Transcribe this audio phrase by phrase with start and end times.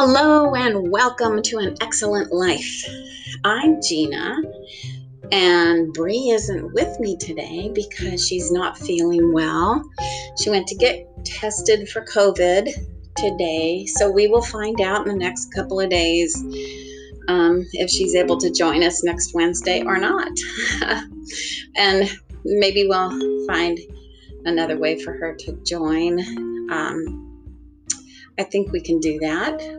[0.00, 2.84] Hello and welcome to an excellent life.
[3.42, 4.36] I'm Gina,
[5.32, 9.82] and Bree isn't with me today because she's not feeling well.
[10.40, 12.72] She went to get tested for COVID
[13.16, 16.44] today, so we will find out in the next couple of days
[17.26, 20.30] um, if she's able to join us next Wednesday or not.
[21.76, 22.08] and
[22.44, 23.80] maybe we'll find
[24.44, 26.20] another way for her to join.
[26.70, 27.24] Um,
[28.38, 29.77] I think we can do that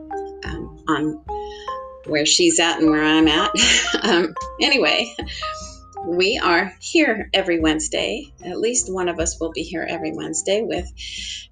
[0.90, 1.22] on
[2.06, 3.52] where she's at and where I'm at.
[4.02, 5.14] um, anyway,
[6.06, 8.34] we are here every Wednesday.
[8.44, 10.88] At least one of us will be here every Wednesday with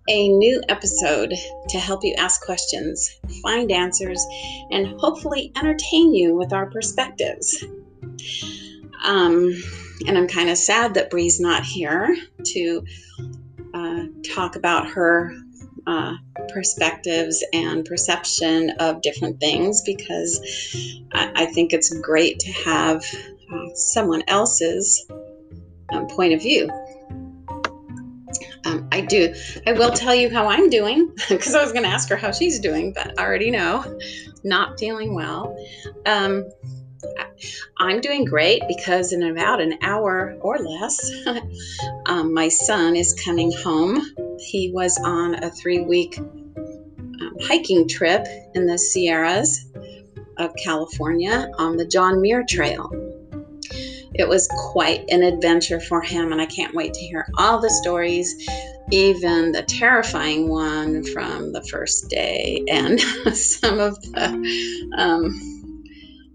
[0.07, 1.33] a new episode
[1.69, 3.09] to help you ask questions,
[3.43, 4.25] find answers,
[4.71, 7.63] and hopefully entertain you with our perspectives.
[9.03, 9.53] Um,
[10.07, 12.85] and I'm kind of sad that Bree's not here to
[13.73, 15.35] uh, talk about her
[15.87, 16.13] uh,
[16.49, 20.39] perspectives and perception of different things because
[21.13, 23.03] I, I think it's great to have
[23.51, 25.09] uh, someone else's
[25.93, 26.69] um, point of view.
[28.65, 29.33] Um, I do.
[29.65, 32.31] I will tell you how I'm doing because I was going to ask her how
[32.31, 33.97] she's doing, but I already know.
[34.43, 35.57] Not feeling well.
[36.05, 36.49] Um,
[37.79, 41.11] I'm doing great because in about an hour or less,
[42.05, 44.01] um, my son is coming home.
[44.39, 49.65] He was on a three week um, hiking trip in the Sierras
[50.37, 52.89] of California on the John Muir Trail.
[54.13, 57.69] It was quite an adventure for him, and I can't wait to hear all the
[57.69, 58.47] stories,
[58.91, 62.99] even the terrifying one from the first day, and
[63.33, 64.91] some of the.
[64.97, 65.46] Um,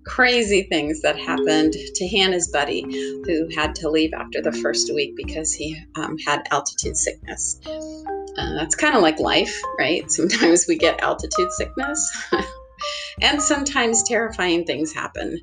[0.05, 2.83] crazy things that happened to Hannah's buddy,
[3.25, 7.61] who had to leave after the first week because he um, had altitude sickness.
[7.67, 10.11] Uh, that's kind of like life, right?
[10.11, 12.32] Sometimes we get altitude sickness,
[13.21, 15.41] and sometimes terrifying things happen.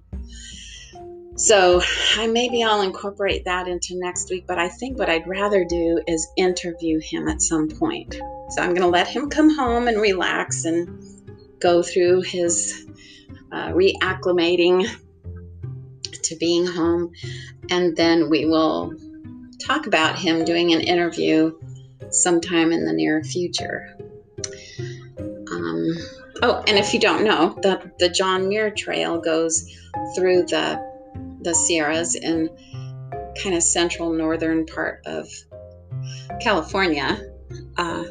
[1.39, 1.81] So
[2.17, 6.01] I maybe I'll incorporate that into next week, but I think what I'd rather do
[6.05, 8.15] is interview him at some point.
[8.49, 10.89] So I'm going to let him come home and relax and
[11.61, 12.88] go through his
[13.51, 14.87] uh, reacclimating
[16.23, 17.11] to being home.
[17.69, 18.93] And then we will
[19.61, 21.57] talk about him doing an interview
[22.11, 23.95] sometime in the near future.
[25.51, 25.95] Um,
[26.41, 29.69] oh, and if you don't know, the, the John Muir Trail goes
[30.15, 30.79] through the,
[31.41, 32.49] the Sierras in
[33.41, 35.27] kind of central northern part of
[36.41, 37.19] California.
[37.77, 38.03] Uh,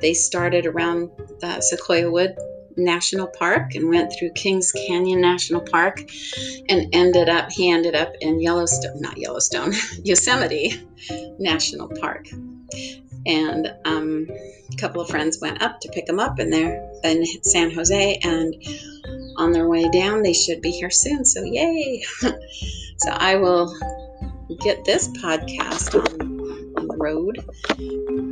[0.00, 2.36] they started around the Sequoia Wood
[2.78, 6.00] National Park and went through Kings Canyon National Park
[6.68, 9.72] and ended up, he ended up in Yellowstone, not Yellowstone,
[10.04, 10.80] Yosemite
[11.38, 12.28] National Park.
[13.26, 14.26] And um,
[14.72, 18.18] a couple of friends went up to pick him up in there in San Jose.
[18.22, 18.54] And
[19.36, 21.24] on their way down, they should be here soon.
[21.24, 22.02] So, yay!
[22.20, 23.74] so, I will
[24.60, 27.38] get this podcast on, on the road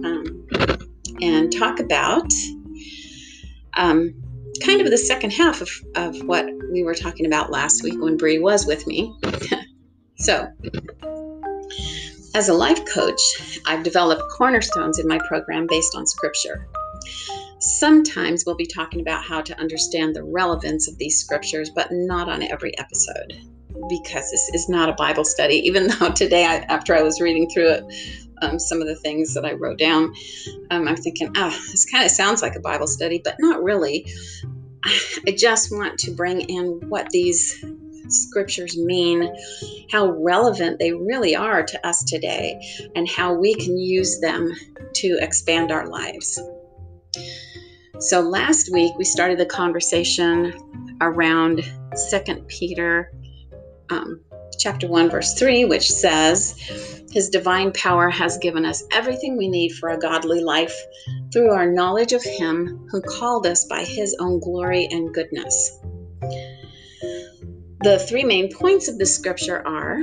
[0.04, 0.46] um,
[1.20, 2.32] and talk about
[3.74, 4.14] um,
[4.58, 8.16] kind of the second half of, of what we were talking about last week when
[8.16, 9.14] Bree was with me.
[10.16, 10.48] so,
[12.34, 13.20] as a life coach,
[13.66, 16.68] I've developed cornerstones in my program based on scripture.
[17.58, 22.28] Sometimes we'll be talking about how to understand the relevance of these scriptures, but not
[22.28, 23.32] on every episode
[23.88, 27.48] because this is not a Bible study, even though today, I, after I was reading
[27.48, 30.14] through it, um, some of the things that I wrote down,
[30.70, 33.62] um, I'm thinking, ah, oh, this kind of sounds like a Bible study, but not
[33.62, 34.06] really.
[35.26, 37.64] I just want to bring in what these
[38.08, 39.34] scriptures mean,
[39.91, 42.60] how relevant they really are to us today,
[42.94, 44.53] and how we can use them
[44.94, 46.41] to expand our lives.
[47.98, 51.64] So last week we started the conversation around
[51.94, 53.10] Second Peter
[53.91, 54.20] um,
[54.58, 59.71] chapter 1 verse 3 which says his divine power has given us everything we need
[59.71, 60.78] for a godly life
[61.33, 65.78] through our knowledge of him who called us by his own glory and goodness.
[67.80, 70.03] The three main points of the scripture are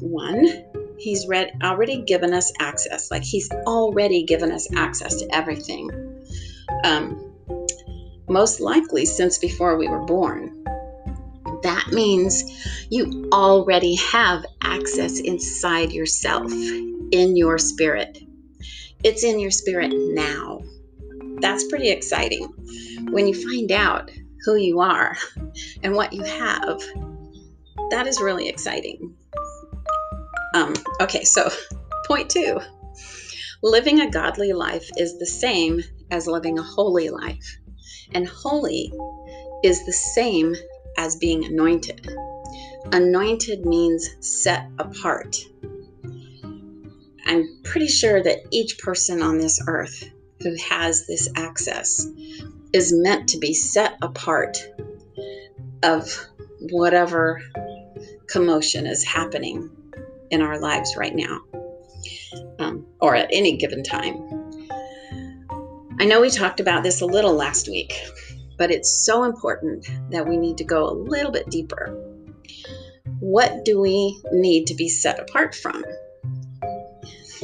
[0.00, 0.64] one
[0.98, 5.88] he's read already given us access like he's already given us access to everything
[6.82, 7.32] um,
[8.28, 10.64] most likely since before we were born.
[11.62, 12.42] That means
[12.90, 18.18] you already have access inside yourself, in your spirit.
[19.02, 20.60] It's in your spirit now.
[21.40, 22.44] That's pretty exciting.
[23.10, 24.10] When you find out
[24.44, 25.16] who you are
[25.82, 26.80] and what you have,
[27.90, 29.14] that is really exciting.
[30.54, 31.50] Um, okay, so
[32.06, 32.60] point two
[33.62, 37.58] living a godly life is the same as living a holy life.
[38.14, 38.92] And holy
[39.62, 40.54] is the same
[40.98, 42.08] as being anointed.
[42.92, 45.36] Anointed means set apart.
[47.26, 50.04] I'm pretty sure that each person on this earth
[50.42, 52.06] who has this access
[52.72, 54.58] is meant to be set apart
[55.82, 56.26] of
[56.70, 57.42] whatever
[58.26, 59.70] commotion is happening
[60.30, 61.40] in our lives right now
[62.58, 64.16] um, or at any given time.
[65.98, 67.92] I know we talked about this a little last week,
[68.56, 72.09] but it's so important that we need to go a little bit deeper.
[73.20, 75.84] What do we need to be set apart from?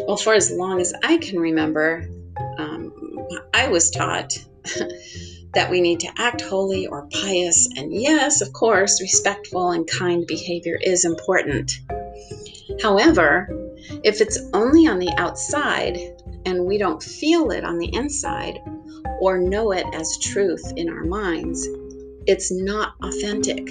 [0.06, 2.08] Well, for as long as I can remember,
[2.58, 2.92] um,
[3.52, 4.32] I was taught
[5.54, 10.26] that we need to act holy or pious, and yes, of course, respectful and kind
[10.26, 11.72] behavior is important.
[12.82, 13.48] However,
[14.02, 15.98] if it's only on the outside
[16.46, 18.60] and we don't feel it on the inside
[19.20, 21.68] or know it as truth in our minds,
[22.26, 23.68] it's not authentic.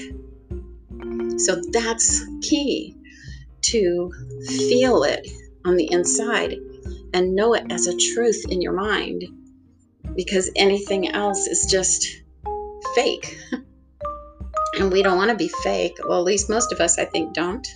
[1.37, 2.95] So that's key
[3.63, 4.11] to
[4.47, 5.27] feel it
[5.65, 6.55] on the inside
[7.13, 9.23] and know it as a truth in your mind
[10.15, 12.21] because anything else is just
[12.93, 13.37] fake.
[14.79, 15.97] and we don't want to be fake.
[16.07, 17.67] Well, at least most of us, I think, don't.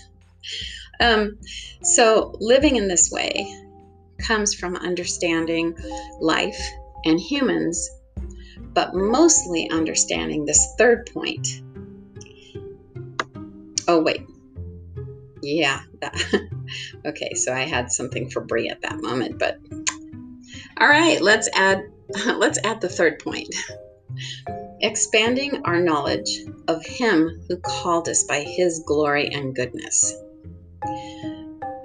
[1.00, 1.38] Um,
[1.82, 3.48] so, living in this way
[4.20, 5.76] comes from understanding
[6.20, 6.60] life
[7.06, 7.90] and humans,
[8.74, 11.62] but mostly understanding this third point.
[13.90, 14.22] Oh, wait.
[15.42, 15.80] Yeah.
[16.00, 16.16] That.
[17.08, 19.58] okay, so I had something for Bree at that moment, but
[20.80, 21.82] all right, let's add
[22.28, 23.48] let's add the third point.
[24.82, 26.30] Expanding our knowledge
[26.68, 30.14] of him who called us by his glory and goodness.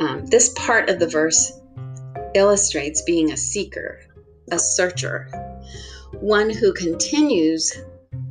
[0.00, 1.52] Um, this part of the verse
[2.34, 3.98] illustrates being a seeker,
[4.52, 5.26] a searcher,
[6.20, 7.72] one who continues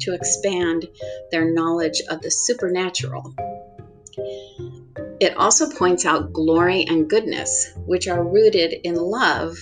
[0.01, 0.87] to expand
[1.31, 3.33] their knowledge of the supernatural.
[5.23, 9.57] It also points out glory and goodness, which are rooted in love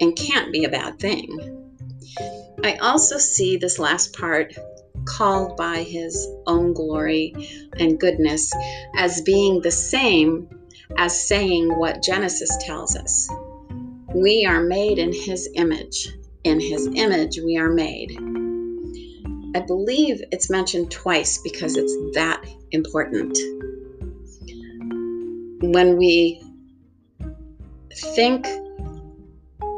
[0.00, 1.28] and can't be a bad thing.
[2.64, 4.54] I also see this last part
[5.04, 7.34] called by his own glory
[7.78, 8.50] and goodness
[8.96, 10.48] as being the same
[10.96, 13.28] as saying what Genesis tells us.
[14.14, 16.08] We are made in his image.
[16.44, 18.16] In his image, we are made.
[19.54, 22.42] I believe it's mentioned twice because it's that
[22.72, 23.36] important.
[25.68, 26.42] When we
[28.14, 28.48] think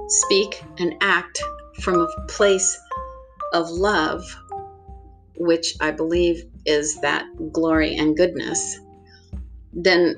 [0.06, 1.42] speak and act
[1.80, 2.80] from a place
[3.54, 4.22] of love,
[5.36, 8.78] which I believe is that glory and goodness,
[9.72, 10.14] then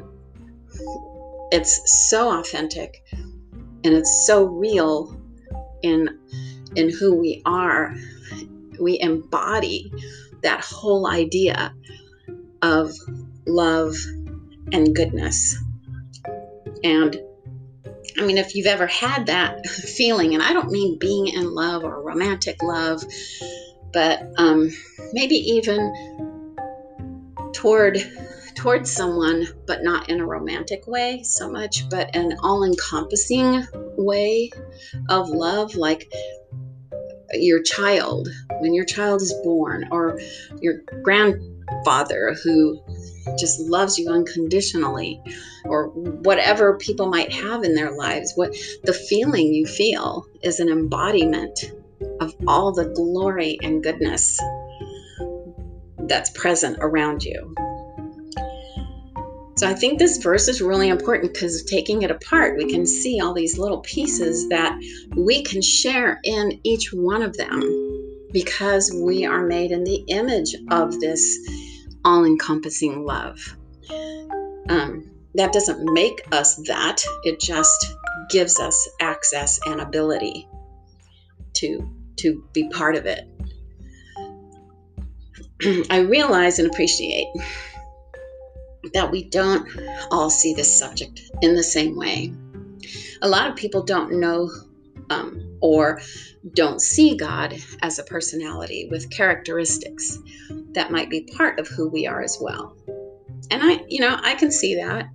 [1.51, 5.19] it's so authentic and it's so real
[5.83, 6.19] in
[6.77, 7.95] in who we are.
[8.79, 9.91] We embody
[10.43, 11.75] that whole idea
[12.61, 12.93] of
[13.47, 13.97] love
[14.73, 15.57] and goodness.
[16.83, 17.17] And
[18.19, 19.67] I mean, if you've ever had that
[19.97, 23.03] feeling, and I don't mean being in love or romantic love,
[23.93, 24.71] but um,
[25.13, 25.93] maybe even
[27.53, 27.99] toward
[28.55, 34.51] towards someone, but not in a romantic way so much, but an all-encompassing way
[35.09, 36.13] of love, like
[37.33, 38.29] your child
[38.63, 40.19] when your child is born, or
[40.61, 42.81] your grandfather who
[43.39, 45.21] just loves you unconditionally
[45.65, 48.55] or whatever people might have in their lives what
[48.85, 51.59] the feeling you feel is an embodiment
[52.21, 54.41] of all the glory and goodness
[56.09, 57.55] that's present around you.
[59.57, 63.21] So I think this verse is really important because taking it apart, we can see
[63.21, 64.77] all these little pieces that
[65.17, 67.61] we can share in each one of them
[68.33, 71.39] because we are made in the image of this
[72.05, 73.39] all encompassing love.
[74.69, 77.95] Um, that doesn't make us that, it just
[78.31, 80.49] gives us access and ability
[81.55, 83.27] to, to be part of it.
[85.91, 87.29] I realize and appreciate
[88.95, 89.69] that we don't
[90.11, 92.33] all see this subject in the same way.
[93.23, 94.51] A lot of people don't know
[95.09, 96.03] um, or
[96.55, 100.19] don't see God as a personality with characteristics
[100.73, 102.77] that might be part of who we are as well.
[103.51, 105.09] And I, you know, I can see that.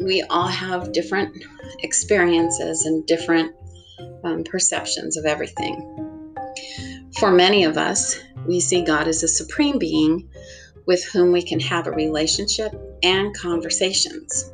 [0.00, 1.44] We all have different
[1.80, 3.52] experiences and different
[4.24, 5.94] um, perceptions of everything.
[7.18, 10.28] For many of us, we see God as a supreme being
[10.86, 12.72] with whom we can have a relationship
[13.02, 14.50] and conversations.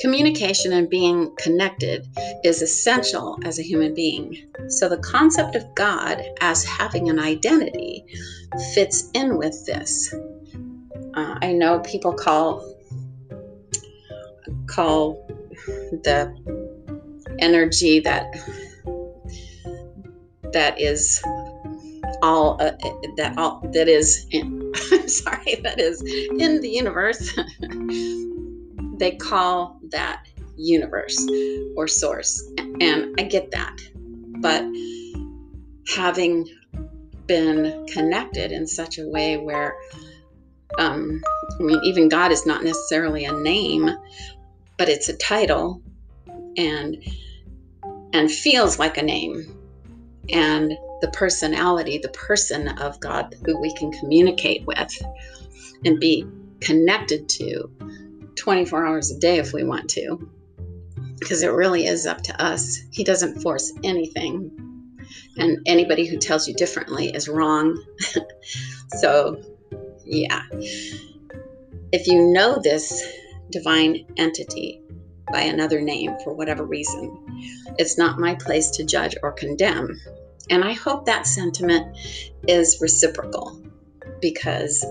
[0.00, 2.06] Communication and being connected
[2.44, 4.36] is essential as a human being.
[4.68, 8.04] So, the concept of God as having an identity
[8.74, 10.12] fits in with this.
[11.14, 12.62] Uh, I know people call
[14.66, 15.26] call
[16.04, 16.34] the
[17.38, 18.26] energy that
[20.52, 21.22] that is
[22.22, 22.72] all uh,
[23.16, 27.32] that all that is in, I'm sorry that is in the universe
[28.98, 30.26] they call that
[30.56, 31.26] universe
[31.76, 32.42] or source.
[32.80, 33.76] And I get that.
[34.40, 34.64] But
[35.94, 36.48] having
[37.26, 39.76] been connected in such a way where,
[40.78, 41.22] um,
[41.58, 43.90] I mean, even God is not necessarily a name,
[44.78, 45.82] but it's a title
[46.56, 46.96] and
[48.12, 49.44] and feels like a name
[50.30, 55.02] and the personality the person of god who we can communicate with
[55.84, 56.26] and be
[56.60, 57.70] connected to
[58.46, 60.30] 24 hours a day if we want to,
[61.18, 62.78] because it really is up to us.
[62.92, 64.52] He doesn't force anything.
[65.36, 67.76] And anybody who tells you differently is wrong.
[68.98, 69.42] so,
[70.04, 70.42] yeah.
[71.90, 73.04] If you know this
[73.50, 74.80] divine entity
[75.32, 80.00] by another name for whatever reason, it's not my place to judge or condemn.
[80.50, 81.98] And I hope that sentiment
[82.46, 83.60] is reciprocal
[84.20, 84.86] because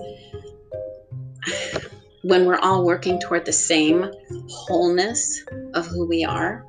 [2.22, 4.10] when we're all working toward the same
[4.48, 5.42] wholeness
[5.74, 6.66] of who we are,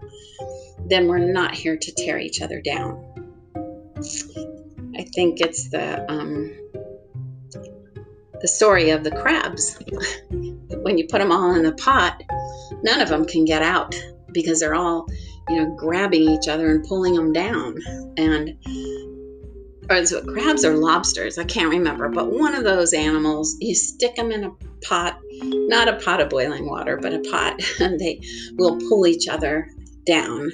[0.87, 3.03] then we're not here to tear each other down.
[4.97, 6.53] I think it's the um,
[8.41, 9.77] the story of the crabs.
[10.29, 12.21] when you put them all in the pot,
[12.83, 13.95] none of them can get out
[14.31, 15.07] because they're all,
[15.49, 17.77] you know, grabbing each other and pulling them down.
[18.17, 18.55] And
[19.89, 21.37] or is it crabs or lobsters?
[21.37, 24.51] I can't remember, but one of those animals, you stick them in a
[24.83, 28.21] pot, not a pot of boiling water, but a pot, and they
[28.55, 29.69] will pull each other
[30.05, 30.51] down.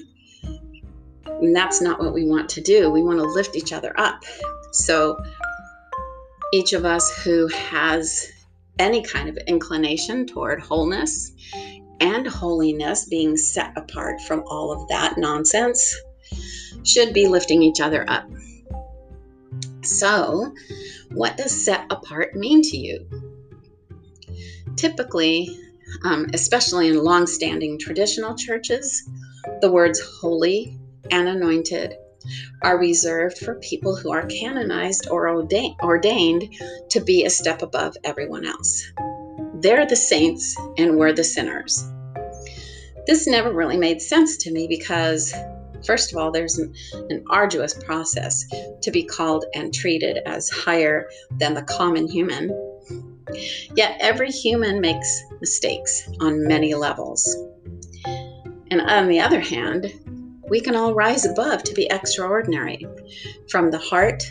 [1.26, 2.92] And that's not what we want to do.
[2.92, 4.24] We want to lift each other up.
[4.72, 5.18] So,
[6.54, 8.32] each of us who has
[8.80, 11.32] any kind of inclination toward wholeness
[12.00, 15.96] and holiness, being set apart from all of that nonsense,
[16.84, 18.30] should be lifting each other up.
[19.86, 20.54] So,
[21.12, 23.06] what does set apart mean to you?
[24.76, 25.58] Typically,
[26.04, 29.08] um, especially in long standing traditional churches,
[29.62, 30.78] the words holy
[31.12, 31.96] and anointed
[32.62, 36.56] are reserved for people who are canonized or ordained
[36.90, 38.92] to be a step above everyone else.
[39.56, 41.84] They're the saints and we're the sinners.
[43.06, 45.34] This never really made sense to me because
[45.86, 46.74] First of all, there's an,
[47.10, 48.46] an, arduous process
[48.82, 52.50] to be called and treated as higher than the common human.
[53.76, 57.36] Yet every human makes mistakes on many levels.
[58.06, 59.94] And on the other hand,
[60.50, 62.86] we can all rise above to be extraordinary
[63.50, 64.24] from the heart,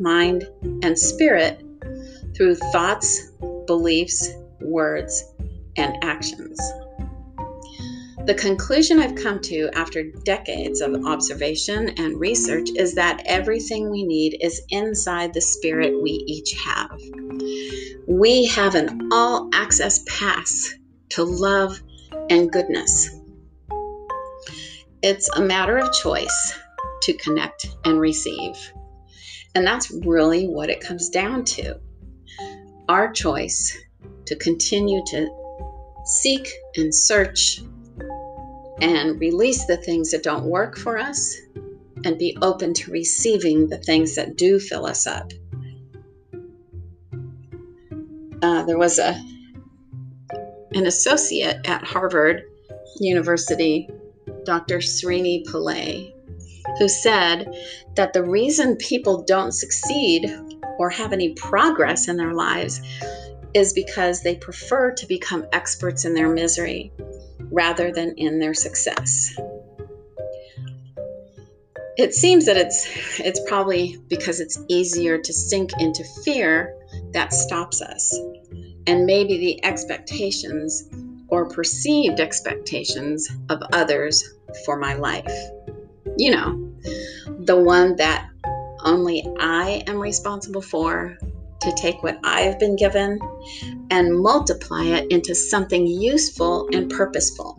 [0.00, 0.48] mind,
[0.82, 1.62] and spirit
[2.34, 3.30] through thoughts,
[3.66, 4.28] beliefs,
[4.60, 5.24] words,
[5.76, 6.60] and actions.
[8.26, 14.02] The conclusion I've come to after decades of observation and research is that everything we
[14.02, 17.00] need is inside the spirit we each have.
[18.08, 20.74] We have an all access pass
[21.10, 21.80] to love
[22.28, 23.10] and goodness.
[25.02, 26.58] It's a matter of choice
[27.02, 28.56] to connect and receive.
[29.54, 31.78] And that's really what it comes down to.
[32.88, 33.78] Our choice
[34.24, 35.28] to continue to
[36.04, 37.60] seek and search
[38.80, 41.36] and release the things that don't work for us
[42.04, 45.32] and be open to receiving the things that do fill us up.
[48.42, 49.20] Uh, there was a
[50.74, 52.42] an associate at Harvard
[52.98, 53.88] University,
[54.44, 54.78] Dr.
[54.78, 56.12] Srini Pillay,
[56.78, 57.48] who said
[57.94, 60.30] that the reason people don't succeed
[60.78, 62.82] or have any progress in their lives
[63.54, 66.92] is because they prefer to become experts in their misery
[67.50, 69.34] rather than in their success.
[71.96, 72.86] It seems that it's
[73.18, 76.74] it's probably because it's easier to sink into fear
[77.12, 78.14] that stops us.
[78.86, 80.88] And maybe the expectations
[81.28, 84.22] or perceived expectations of others
[84.64, 85.32] for my life.
[86.18, 86.72] You know,
[87.40, 88.28] the one that
[88.84, 91.18] only I am responsible for
[91.60, 93.18] to take what I've been given
[93.90, 97.56] and multiply it into something useful and purposeful.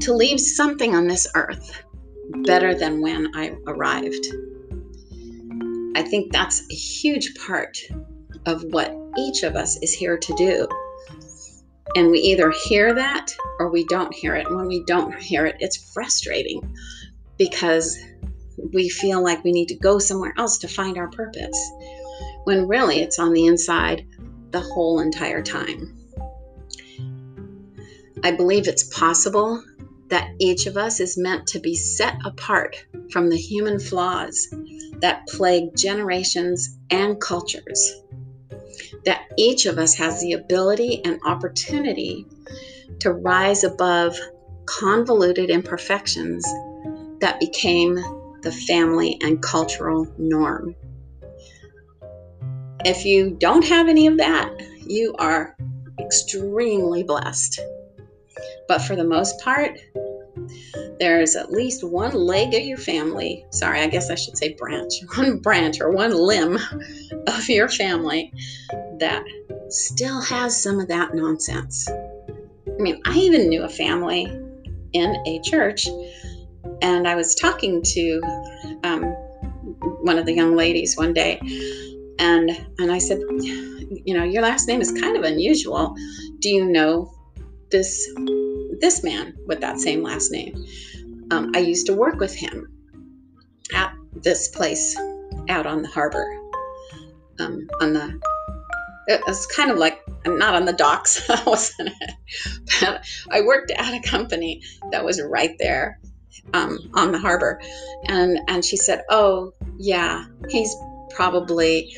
[0.00, 1.82] To leave something on this earth
[2.44, 4.26] better than when I arrived.
[5.96, 7.78] I think that's a huge part
[8.46, 10.68] of what each of us is here to do.
[11.96, 14.46] And we either hear that or we don't hear it.
[14.46, 16.74] And when we don't hear it, it's frustrating
[17.38, 17.96] because
[18.72, 21.58] we feel like we need to go somewhere else to find our purpose,
[22.44, 24.06] when really it's on the inside
[24.54, 25.98] the whole entire time.
[28.22, 29.60] I believe it's possible
[30.10, 32.76] that each of us is meant to be set apart
[33.10, 34.46] from the human flaws
[35.00, 38.00] that plague generations and cultures.
[39.04, 42.24] That each of us has the ability and opportunity
[43.00, 44.16] to rise above
[44.66, 46.44] convoluted imperfections
[47.18, 47.96] that became
[48.42, 50.76] the family and cultural norm.
[52.84, 54.50] If you don't have any of that,
[54.86, 55.56] you are
[55.98, 57.60] extremely blessed.
[58.68, 59.78] But for the most part,
[60.98, 64.92] there's at least one leg of your family, sorry, I guess I should say branch,
[65.16, 66.58] one branch or one limb
[67.26, 68.30] of your family
[68.98, 69.24] that
[69.70, 71.88] still has some of that nonsense.
[71.88, 74.24] I mean, I even knew a family
[74.92, 75.88] in a church,
[76.82, 78.20] and I was talking to
[78.84, 79.04] um,
[80.02, 81.40] one of the young ladies one day,
[82.18, 85.94] and and I said, you know, your last name is kind of unusual.
[86.40, 87.12] Do you know
[87.70, 88.08] this
[88.80, 90.64] this man with that same last name?
[91.30, 92.70] Um, I used to work with him
[93.74, 94.96] at this place
[95.48, 96.26] out on the harbor.
[97.40, 98.20] Um, on the
[99.06, 102.14] it was kind of like not on the docks, wasn't it?
[102.80, 106.00] but I worked at a company that was right there
[106.52, 107.60] um, on the harbor,
[108.08, 110.74] and and she said, "Oh yeah, he's
[111.10, 111.96] probably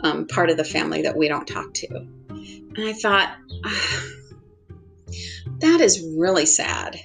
[0.00, 1.88] um, part of the family that we don't talk to."
[2.76, 4.04] And I thought, ah,
[5.60, 6.98] that is really sad.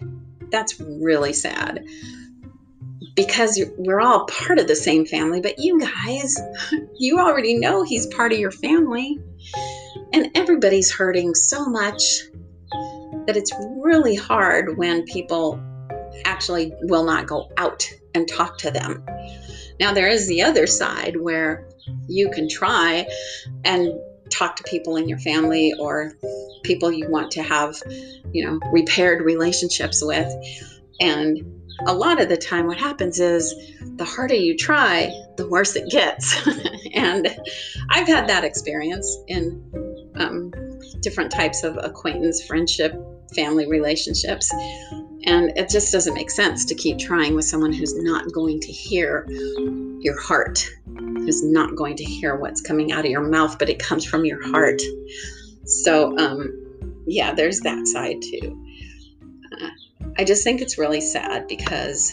[0.51, 1.83] That's really sad
[3.15, 6.37] because we're all part of the same family, but you guys,
[6.97, 9.19] you already know he's part of your family.
[10.13, 12.21] And everybody's hurting so much
[13.27, 15.59] that it's really hard when people
[16.25, 19.05] actually will not go out and talk to them.
[19.79, 21.67] Now, there is the other side where
[22.07, 23.07] you can try
[23.63, 23.89] and
[24.29, 26.13] talk to people in your family or
[26.63, 27.75] people you want to have,
[28.31, 30.31] you know, repaired relationships with.
[30.99, 31.39] And
[31.87, 33.55] a lot of the time, what happens is
[33.95, 36.35] the harder you try, the worse it gets.
[36.93, 37.27] and
[37.89, 40.51] I've had that experience in um,
[41.01, 42.93] different types of acquaintance, friendship,
[43.33, 44.51] family relationships.
[45.25, 48.71] And it just doesn't make sense to keep trying with someone who's not going to
[48.71, 49.25] hear
[49.99, 53.79] your heart, who's not going to hear what's coming out of your mouth, but it
[53.79, 54.81] comes from your heart.
[55.65, 58.65] So, um, yeah, there's that side too.
[59.61, 59.69] Uh,
[60.17, 62.11] I just think it's really sad because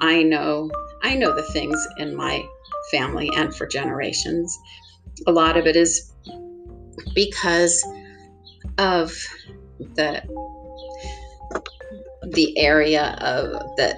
[0.00, 0.70] I know
[1.02, 2.44] I know the things in my
[2.90, 4.56] family and for generations.
[5.26, 6.12] A lot of it is
[7.14, 7.84] because
[8.78, 9.12] of
[9.94, 10.22] the
[12.30, 13.96] the area of that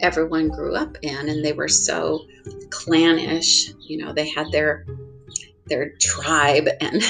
[0.00, 2.20] everyone grew up in and they were so
[2.70, 4.86] clannish you know they had their
[5.66, 7.02] their tribe and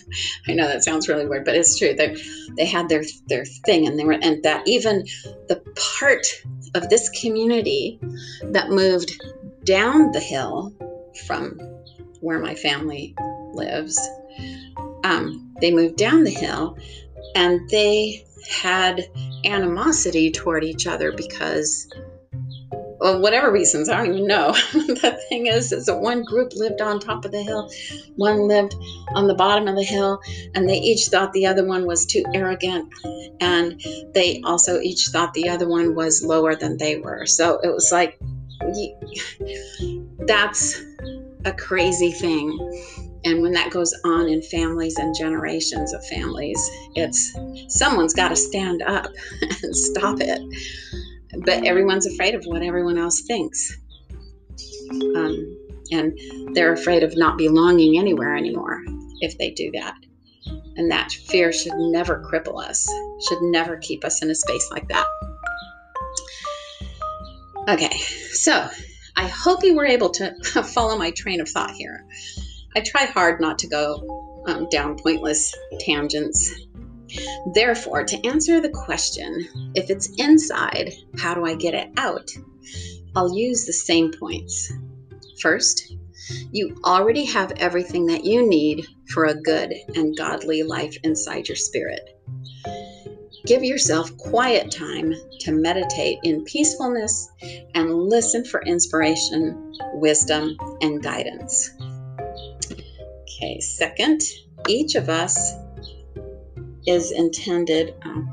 [0.48, 2.14] i know that sounds really weird but it's true they
[2.56, 5.04] they had their their thing and they were and that even
[5.48, 5.60] the
[5.98, 6.26] part
[6.74, 7.98] of this community
[8.42, 9.12] that moved
[9.64, 10.72] down the hill
[11.26, 11.58] from
[12.20, 13.14] where my family
[13.54, 13.98] lives
[15.04, 16.76] um, they moved down the hill
[17.34, 19.02] and they had
[19.44, 21.88] animosity toward each other because
[23.02, 24.52] well, whatever reasons, I don't even know.
[24.72, 27.68] the thing is, is that one group lived on top of the hill,
[28.14, 28.76] one lived
[29.14, 30.20] on the bottom of the hill,
[30.54, 32.88] and they each thought the other one was too arrogant,
[33.40, 33.80] and
[34.14, 37.26] they also each thought the other one was lower than they were.
[37.26, 38.20] So it was like,
[40.20, 40.80] that's
[41.44, 42.56] a crazy thing.
[43.24, 46.60] And when that goes on in families and generations of families,
[46.94, 47.36] it's
[47.68, 49.10] someone's got to stand up
[49.62, 50.40] and stop it.
[51.44, 53.78] But everyone's afraid of what everyone else thinks.
[54.90, 55.58] Um,
[55.92, 56.18] and
[56.54, 58.82] they're afraid of not belonging anywhere anymore
[59.20, 59.94] if they do that.
[60.76, 62.88] And that fear should never cripple us,
[63.28, 65.06] should never keep us in a space like that.
[67.68, 67.96] Okay,
[68.32, 68.68] so
[69.16, 70.34] I hope you were able to
[70.74, 72.04] follow my train of thought here.
[72.74, 76.52] I try hard not to go um, down pointless tangents.
[77.54, 82.30] Therefore, to answer the question, if it's inside, how do I get it out?
[83.14, 84.72] I'll use the same points.
[85.40, 85.94] First,
[86.50, 91.56] you already have everything that you need for a good and godly life inside your
[91.56, 92.00] spirit.
[93.44, 97.28] Give yourself quiet time to meditate in peacefulness
[97.74, 101.70] and listen for inspiration, wisdom, and guidance.
[103.42, 104.22] Okay, second,
[104.68, 105.36] each of us
[106.86, 108.30] is intended um,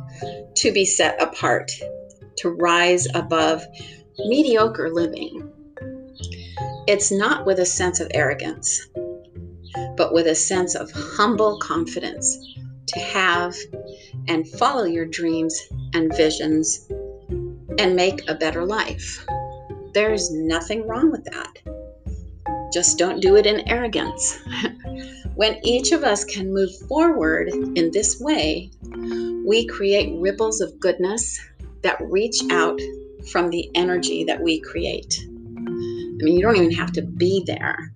[0.57, 1.71] to be set apart,
[2.37, 3.65] to rise above
[4.19, 5.51] mediocre living.
[6.87, 8.85] It's not with a sense of arrogance,
[9.97, 12.37] but with a sense of humble confidence
[12.89, 13.55] to have
[14.27, 15.59] and follow your dreams
[15.95, 16.85] and visions
[17.79, 19.25] and make a better life.
[19.95, 21.78] There's nothing wrong with that.
[22.71, 24.39] Just don't do it in arrogance.
[25.35, 28.69] when each of us can move forward in this way,
[29.45, 31.39] we create ripples of goodness
[31.81, 32.79] that reach out
[33.31, 35.19] from the energy that we create.
[35.21, 37.93] I mean, you don't even have to be there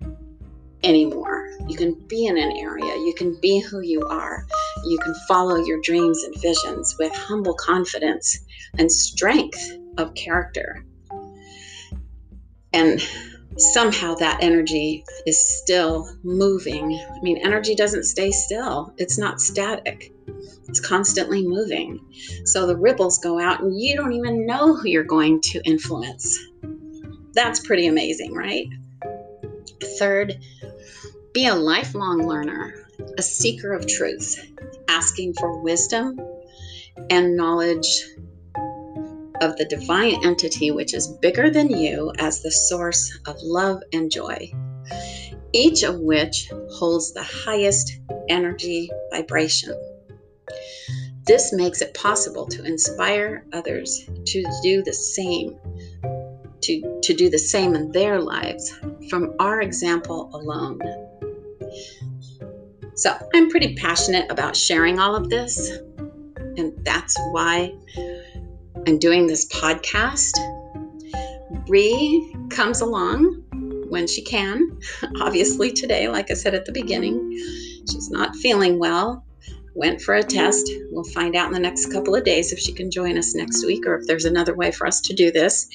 [0.82, 1.48] anymore.
[1.68, 4.44] You can be in an area, you can be who you are,
[4.84, 8.38] you can follow your dreams and visions with humble confidence
[8.78, 10.84] and strength of character.
[12.72, 13.00] And
[13.58, 16.92] somehow that energy is still moving.
[16.92, 20.12] I mean, energy doesn't stay still, it's not static,
[20.68, 22.00] it's constantly moving.
[22.44, 26.38] So the ripples go out, and you don't even know who you're going to influence.
[27.32, 28.66] That's pretty amazing, right?
[29.98, 30.38] Third,
[31.32, 32.88] be a lifelong learner,
[33.18, 34.52] a seeker of truth,
[34.88, 36.18] asking for wisdom
[37.10, 38.04] and knowledge
[39.40, 44.10] of the divine entity which is bigger than you as the source of love and
[44.10, 44.50] joy,
[45.52, 49.74] each of which holds the highest energy vibration.
[51.26, 55.56] This makes it possible to inspire others to do the same,
[56.60, 60.78] to, to do the same in their lives from our example alone.
[62.96, 65.78] So I'm pretty passionate about sharing all of this,
[66.56, 67.72] and that's why
[68.86, 70.32] I'm doing this podcast.
[71.66, 73.42] Bree comes along
[73.88, 74.78] when she can.
[75.22, 77.32] Obviously, today, like I said at the beginning,
[77.90, 79.24] she's not feeling well.
[79.74, 80.70] Went for a test.
[80.90, 83.64] We'll find out in the next couple of days if she can join us next
[83.64, 85.66] week or if there's another way for us to do this.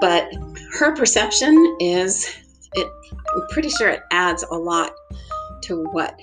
[0.00, 0.32] But
[0.78, 2.26] her perception is
[2.72, 4.92] it I'm pretty sure it adds a lot
[5.64, 6.18] to what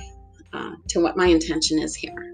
[0.52, 2.34] uh, to what my intention is here.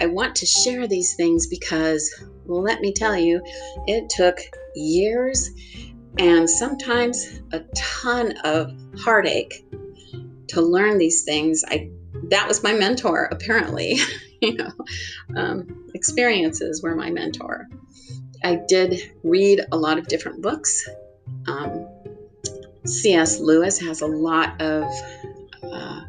[0.00, 2.12] I want to share these things because,
[2.44, 3.42] well, let me tell you,
[3.86, 4.36] it took
[4.74, 5.50] years
[6.18, 9.64] and sometimes a ton of heartache
[10.48, 11.64] to learn these things.
[11.66, 11.90] I
[12.30, 13.98] that was my mentor, apparently.
[14.40, 14.70] you know,
[15.36, 17.68] um, experiences were my mentor.
[18.44, 20.88] I did read a lot of different books.
[21.46, 21.86] Um,
[22.84, 23.40] C.S.
[23.40, 24.84] Lewis has a lot of
[25.62, 26.02] uh,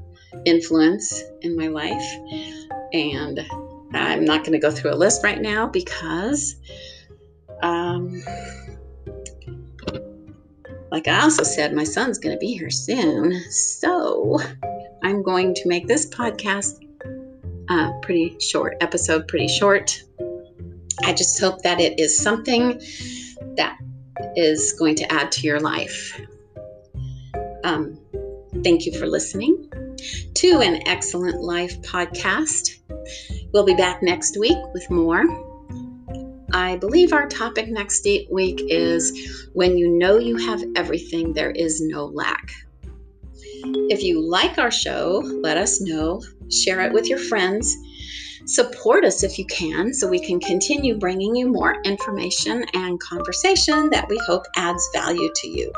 [0.46, 2.67] influence in my life.
[2.94, 3.46] And
[3.94, 6.56] I'm not going to go through a list right now because,
[7.62, 8.22] um,
[10.92, 13.34] like I also said, my son's going to be here soon.
[13.50, 14.40] So
[15.04, 16.84] I'm going to make this podcast
[17.70, 20.02] uh, pretty short, episode pretty short.
[21.04, 22.82] I just hope that it is something
[23.56, 23.78] that
[24.36, 26.20] is going to add to your life.
[27.64, 28.00] Um,
[28.64, 29.67] thank you for listening
[30.36, 32.78] to an Excellent Life podcast.
[33.54, 35.24] We'll be back next week with more.
[36.54, 41.82] I believe our topic next week is When You Know You Have Everything, There Is
[41.82, 42.52] No Lack.
[43.90, 46.22] If you like our show, let us know.
[46.52, 47.76] Share it with your friends.
[48.46, 53.90] Support us if you can so we can continue bringing you more information and conversation
[53.90, 55.72] that we hope adds value to you.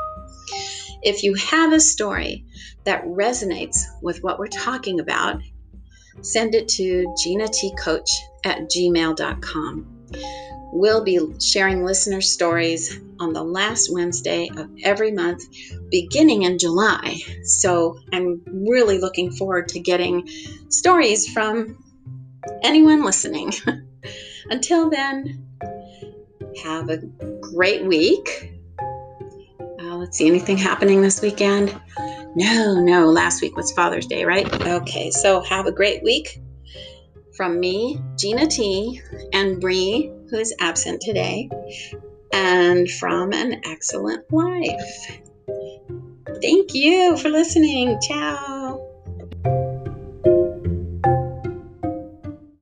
[1.02, 2.44] If you have a story
[2.84, 5.40] that resonates with what we're talking about,
[6.22, 8.10] send it to ginatcoach
[8.44, 10.06] at gmail.com.
[10.72, 15.42] We'll be sharing listener stories on the last Wednesday of every month,
[15.90, 17.18] beginning in July.
[17.44, 20.28] So I'm really looking forward to getting
[20.68, 21.82] stories from
[22.62, 23.52] anyone listening.
[24.50, 25.46] Until then,
[26.62, 28.59] have a great week
[30.10, 31.78] see, anything happening this weekend?
[32.36, 34.46] No, no, last week was Father's Day, right?
[34.66, 36.40] Okay, so have a great week.
[37.36, 39.00] From me, Gina T,
[39.32, 41.48] and Bree, who is absent today,
[42.32, 45.20] and from an excellent life.
[46.42, 47.98] Thank you for listening.
[48.00, 48.59] Ciao.